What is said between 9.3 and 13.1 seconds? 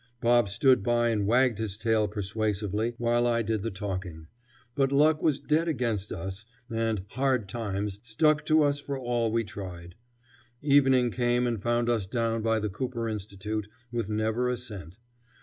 we tried. Evening came and found us down by the Cooper